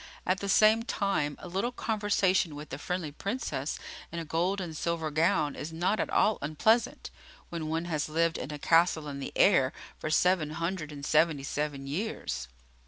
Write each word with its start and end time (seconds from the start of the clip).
At 0.25 0.39
the 0.39 0.49
same 0.49 0.81
time, 0.81 1.35
a 1.39 1.47
little 1.47 1.71
conversation 1.71 2.55
with 2.55 2.73
a 2.73 2.79
friendly 2.79 3.11
Princess 3.11 3.77
in 4.11 4.17
a 4.17 4.25
gold 4.25 4.59
and 4.59 4.75
silver 4.75 5.11
gown 5.11 5.55
is 5.55 5.71
not 5.71 5.99
at 5.99 6.09
all 6.09 6.39
unpleasant, 6.41 7.11
when 7.49 7.67
one 7.69 7.85
has 7.85 8.09
lived 8.09 8.39
in 8.39 8.51
a 8.51 8.57
castle 8.57 9.07
in 9.07 9.19
the 9.19 9.31
air 9.35 9.73
for 9.99 10.09
seven 10.09 10.49
hundred 10.57 10.91
and 10.91 11.05
seventy 11.05 11.43
seven 11.43 11.85
years. 11.85 12.47